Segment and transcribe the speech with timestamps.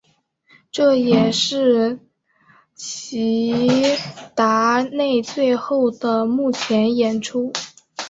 [0.71, 1.99] 这也是
[2.73, 3.93] 齐
[4.33, 7.53] 达内最后的幕前演出。